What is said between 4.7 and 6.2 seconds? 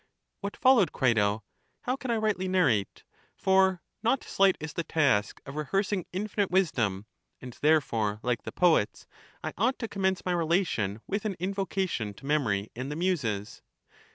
the task of rehearsing